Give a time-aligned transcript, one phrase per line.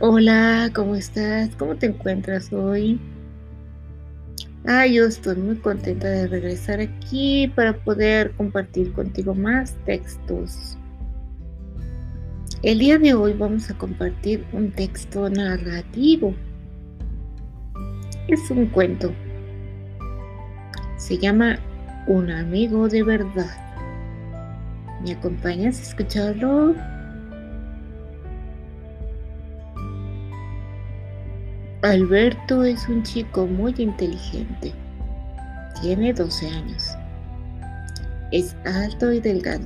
[0.00, 1.50] Hola, ¿cómo estás?
[1.56, 3.00] ¿Cómo te encuentras hoy?
[4.66, 10.76] Ah, yo estoy muy contenta de regresar aquí para poder compartir contigo más textos.
[12.62, 16.34] El día de hoy vamos a compartir un texto narrativo.
[18.28, 19.12] Es un cuento.
[20.98, 21.58] Se llama
[22.06, 23.65] Un amigo de verdad.
[25.06, 26.74] ¿Me acompañas a escucharlo?
[31.82, 34.72] Alberto es un chico muy inteligente.
[35.80, 36.90] Tiene 12 años.
[38.32, 39.64] Es alto y delgado.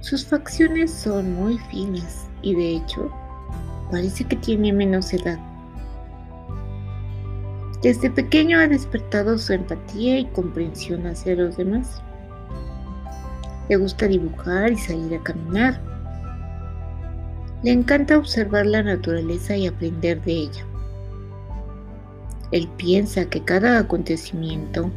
[0.00, 3.10] Sus facciones son muy finas y de hecho
[3.90, 5.38] parece que tiene menos edad.
[7.82, 12.02] Desde pequeño ha despertado su empatía y comprensión hacia los demás.
[13.70, 15.80] Le gusta dibujar y salir a caminar.
[17.62, 20.66] Le encanta observar la naturaleza y aprender de ella.
[22.50, 24.90] Él piensa que cada acontecimiento,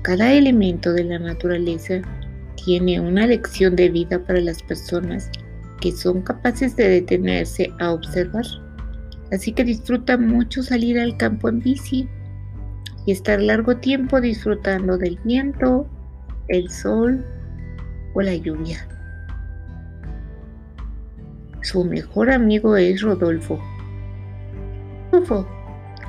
[0.00, 2.00] cada elemento de la naturaleza
[2.64, 5.30] tiene una lección de vida para las personas
[5.82, 8.46] que son capaces de detenerse a observar.
[9.32, 12.08] Así que disfruta mucho salir al campo en bici
[13.04, 15.86] y estar largo tiempo disfrutando del viento,
[16.48, 17.22] el sol
[18.14, 18.86] o la lluvia.
[21.62, 23.60] Su mejor amigo es Rodolfo.
[25.12, 25.46] Rodolfo,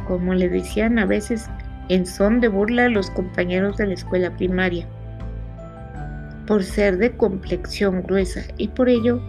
[0.07, 1.49] como le decían a veces
[1.89, 4.87] en son de burla a los compañeros de la escuela primaria,
[6.47, 9.21] por ser de complexión gruesa y por ello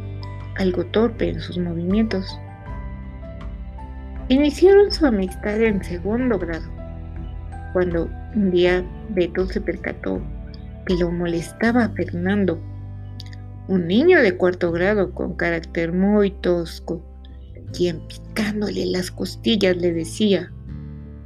[0.58, 2.38] algo torpe en sus movimientos.
[4.28, 6.66] Iniciaron su amistad en segundo grado,
[7.72, 10.20] cuando un día Beto se percató
[10.88, 12.60] lo molestaba a Fernando
[13.68, 17.04] un niño de cuarto grado con carácter muy tosco,
[17.72, 20.52] quien picándole las costillas le decía,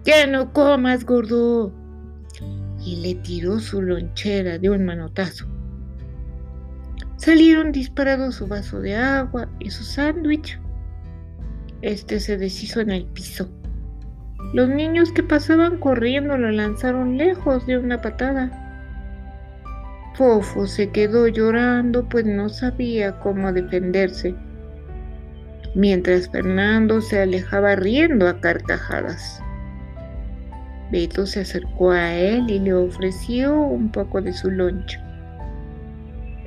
[0.05, 1.73] ¡Que no comas, gordo!
[2.83, 5.47] Y le tiró su lonchera de un manotazo.
[7.17, 10.59] Salieron disparados su vaso de agua y su sándwich.
[11.83, 13.51] Este se deshizo en el piso.
[14.55, 18.70] Los niños que pasaban corriendo lo lanzaron lejos de una patada.
[20.21, 24.35] Fofo se quedó llorando pues no sabía cómo defenderse,
[25.75, 29.43] mientras Fernando se alejaba riendo a carcajadas.
[30.93, 35.01] Beto se acercó a él y le ofreció un poco de su loncho.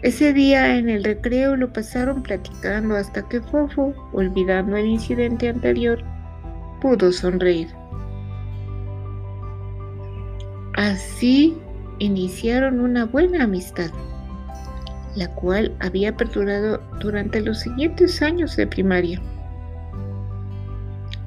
[0.04, 5.98] Ese día en el recreo lo pasaron platicando hasta que Fofo, olvidando el incidente anterior,
[6.80, 7.70] pudo sonreír.
[10.76, 11.58] Así
[12.04, 13.90] iniciaron una buena amistad,
[15.16, 19.22] la cual había perdurado durante los siguientes años de primaria.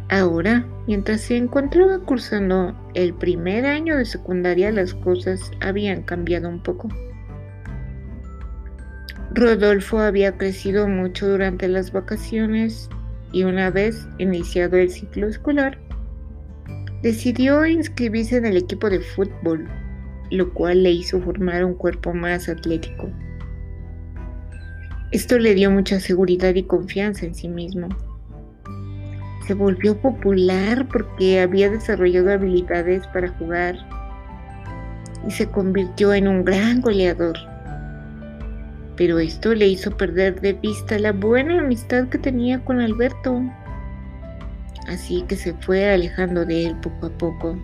[0.09, 6.63] Ahora, mientras se encontraba cursando el primer año de secundaria, las cosas habían cambiado un
[6.63, 6.89] poco.
[9.33, 12.89] Rodolfo había crecido mucho durante las vacaciones
[13.33, 15.79] y una vez iniciado el ciclo escolar,
[17.03, 19.69] decidió inscribirse en el equipo de fútbol
[20.31, 23.11] lo cual le hizo formar un cuerpo más atlético.
[25.13, 27.89] Esto le dio mucha seguridad y confianza en sí mismo.
[29.47, 33.77] Se volvió popular porque había desarrollado habilidades para jugar
[35.27, 37.37] y se convirtió en un gran goleador.
[38.97, 43.43] Pero esto le hizo perder de vista la buena amistad que tenía con Alberto.
[44.89, 47.57] Así que se fue alejando de él poco a poco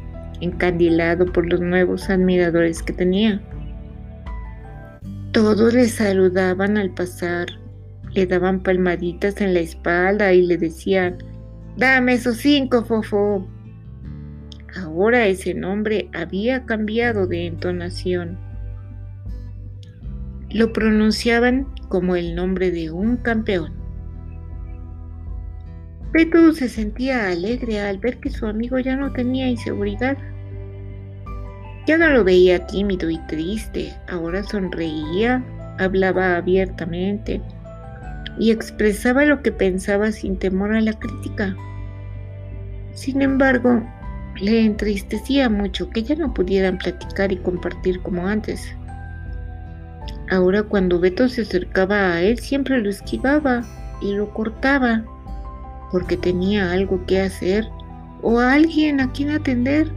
[0.42, 3.40] encandilado por los nuevos admiradores que tenía.
[5.32, 7.46] Todos le saludaban al pasar,
[8.12, 11.16] le daban palmaditas en la espalda y le decían,
[11.76, 13.48] dame esos cinco, fofo.
[14.76, 18.36] Ahora ese nombre había cambiado de entonación.
[20.50, 23.72] Lo pronunciaban como el nombre de un campeón.
[26.12, 30.18] Beto se sentía alegre al ver que su amigo ya no tenía inseguridad.
[31.92, 35.44] Ya no lo veía tímido y triste, ahora sonreía,
[35.78, 37.42] hablaba abiertamente
[38.38, 41.54] y expresaba lo que pensaba sin temor a la crítica.
[42.94, 43.82] Sin embargo,
[44.40, 48.74] le entristecía mucho que ya no pudieran platicar y compartir como antes.
[50.30, 53.64] Ahora cuando Beto se acercaba a él siempre lo esquivaba
[54.00, 55.04] y lo cortaba
[55.90, 57.68] porque tenía algo que hacer
[58.22, 59.92] o a alguien a quien atender.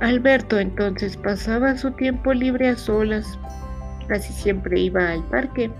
[0.00, 3.38] Alberto entonces pasaba su tiempo libre a solas
[4.08, 5.70] casi siempre iba al parque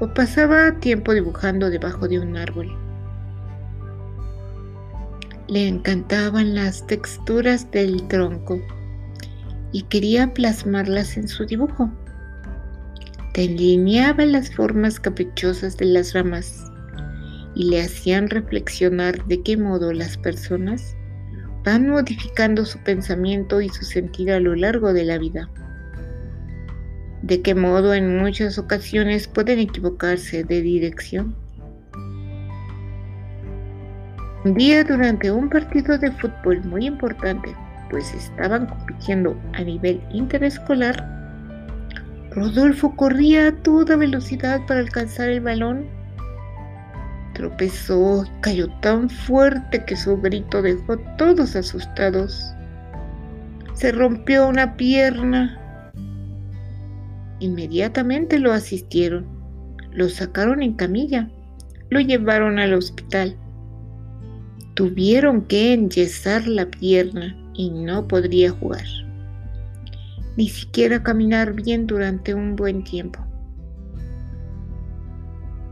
[0.00, 2.76] o pasaba tiempo dibujando debajo de un árbol.
[5.46, 8.60] Le encantaban las texturas del tronco
[9.72, 11.90] y quería plasmarlas en su dibujo.
[13.34, 16.64] Delineaba las formas caprichosas de las ramas
[17.54, 20.96] y le hacían reflexionar de qué modo las personas
[21.64, 25.48] van modificando su pensamiento y su sentido a lo largo de la vida.
[27.22, 31.34] De qué modo en muchas ocasiones pueden equivocarse de dirección.
[34.44, 37.56] Un día durante un partido de fútbol muy importante,
[37.90, 41.14] pues estaban compitiendo a nivel interescolar,
[42.34, 45.86] Rodolfo corría a toda velocidad para alcanzar el balón
[47.34, 52.54] Tropezó, cayó tan fuerte que su grito dejó a todos asustados.
[53.74, 55.92] Se rompió una pierna.
[57.40, 59.26] Inmediatamente lo asistieron,
[59.90, 61.28] lo sacaron en camilla,
[61.90, 63.36] lo llevaron al hospital.
[64.74, 68.86] Tuvieron que enyesar la pierna y no podría jugar,
[70.36, 73.20] ni siquiera caminar bien durante un buen tiempo.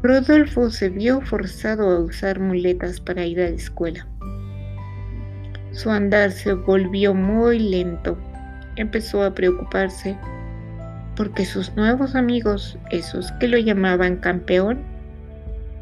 [0.02, 4.04] Rodolfo se vio forzado a usar muletas para ir a la escuela.
[5.70, 8.18] Su andar se volvió muy lento.
[8.74, 10.18] Empezó a preocuparse
[11.14, 14.80] porque sus nuevos amigos, esos que lo llamaban campeón,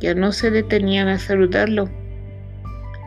[0.00, 1.88] ya no se detenían a saludarlo.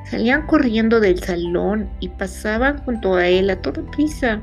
[0.10, 4.42] Salían corriendo del salón y pasaban junto a él a toda prisa,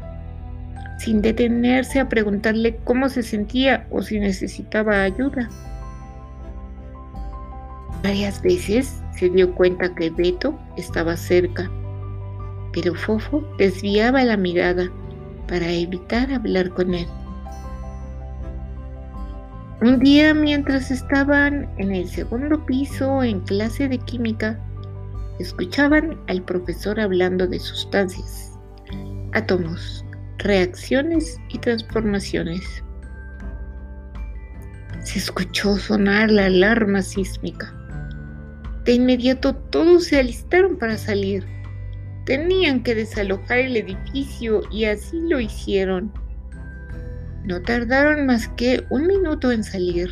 [1.00, 5.48] sin detenerse a preguntarle cómo se sentía o si necesitaba ayuda.
[8.02, 11.70] Varias veces se dio cuenta que Beto estaba cerca,
[12.72, 14.90] pero Fofo desviaba la mirada
[15.46, 17.06] para evitar hablar con él.
[19.82, 24.58] Un día mientras estaban en el segundo piso en clase de química,
[25.38, 28.58] escuchaban al profesor hablando de sustancias,
[29.32, 30.04] átomos,
[30.38, 32.84] reacciones y transformaciones.
[35.02, 37.74] Se escuchó sonar la alarma sísmica.
[38.90, 41.46] De inmediato todos se alistaron para salir.
[42.26, 46.12] Tenían que desalojar el edificio y así lo hicieron.
[47.44, 50.10] No tardaron más que un minuto en salir.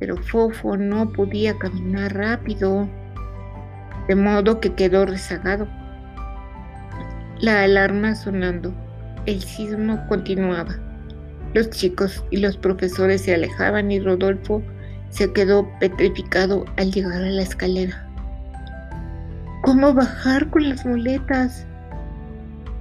[0.00, 2.86] Pero Fofo no podía caminar rápido,
[4.06, 5.66] de modo que quedó rezagado.
[7.40, 8.74] La alarma sonando,
[9.24, 10.78] el sismo continuaba.
[11.54, 14.62] Los chicos y los profesores se alejaban y Rodolfo
[15.12, 18.08] se quedó petrificado al llegar a la escalera.
[19.62, 21.66] ¿Cómo bajar con las muletas?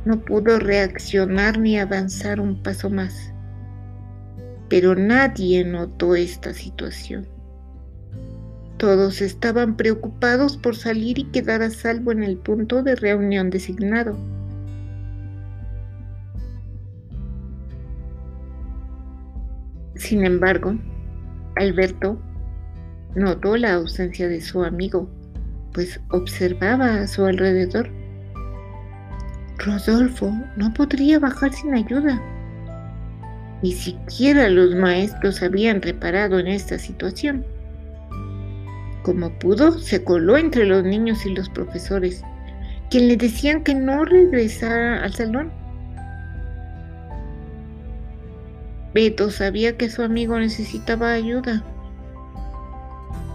[0.06, 3.32] No pudo reaccionar ni avanzar un paso más.
[4.70, 7.28] Pero nadie notó esta situación.
[8.78, 14.18] Todos estaban preocupados por salir y quedar a salvo en el punto de reunión designado.
[19.96, 20.76] Sin embargo,
[21.62, 22.20] Alberto
[23.16, 25.10] notó la ausencia de su amigo,
[25.74, 27.90] pues observaba a su alrededor.
[29.58, 32.20] Rodolfo no podría bajar sin ayuda.
[33.62, 37.46] Ni siquiera los maestros habían reparado en esta situación.
[39.04, 42.24] Como pudo, se coló entre los niños y los profesores,
[42.90, 45.61] quien le decían que no regresara al salón.
[48.94, 51.64] Beto sabía que su amigo necesitaba ayuda.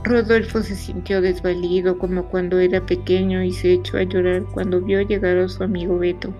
[0.04, 5.00] Rodolfo se sintió desvalido como cuando era pequeño y se echó a llorar cuando vio
[5.00, 6.32] llegar a su amigo Beto.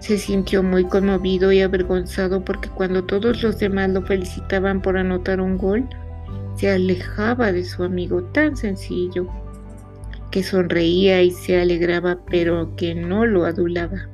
[0.00, 5.40] Se sintió muy conmovido y avergonzado porque cuando todos los demás lo felicitaban por anotar
[5.40, 5.88] un gol,
[6.54, 9.26] se alejaba de su amigo tan sencillo,
[10.30, 14.08] que sonreía y se alegraba pero que no lo adulaba.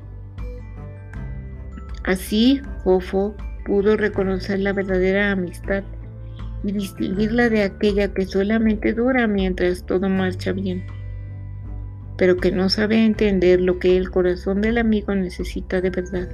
[2.05, 5.83] Así, Fofo pudo reconocer la verdadera amistad
[6.63, 10.85] y distinguirla de aquella que solamente dura mientras todo marcha bien,
[12.17, 16.29] pero que no sabe entender lo que el corazón del amigo necesita de verdad.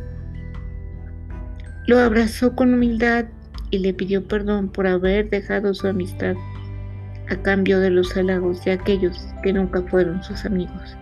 [1.87, 3.27] Lo abrazó con humildad
[3.71, 6.35] y le pidió perdón por haber dejado su amistad
[7.29, 10.97] a cambio de los halagos de aquellos que nunca fueron sus amigos.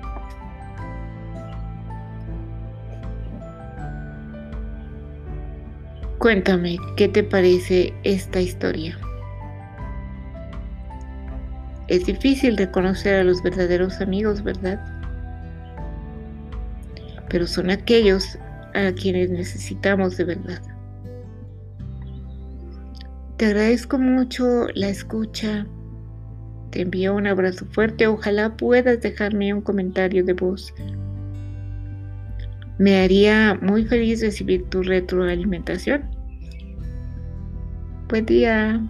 [6.19, 8.99] Cuéntame, ¿qué te parece esta historia?
[11.87, 14.85] Es difícil reconocer a los verdaderos amigos, ¿verdad?
[17.29, 18.37] Pero son aquellos
[18.75, 20.61] a quienes necesitamos de verdad.
[23.37, 25.67] Te agradezco mucho la escucha.
[26.71, 28.09] Te envío un abrazo fuerte.
[28.09, 30.75] Ojalá puedas dejarme un comentario de voz.
[32.79, 36.03] Me haría muy feliz recibir tu retroalimentación.
[38.09, 38.81] Buen día.